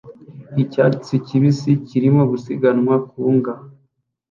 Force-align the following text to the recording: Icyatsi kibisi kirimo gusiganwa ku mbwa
Icyatsi 0.63 1.13
kibisi 1.25 1.71
kirimo 1.87 2.21
gusiganwa 2.31 2.95
ku 3.09 3.21
mbwa 3.33 3.53